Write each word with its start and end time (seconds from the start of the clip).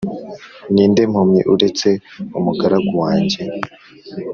Ni 0.73 0.83
nde 0.91 1.03
mpumyi, 1.11 1.41
uretse 1.53 1.89
umugaragu 2.37 2.91
wanjye? 3.03 3.41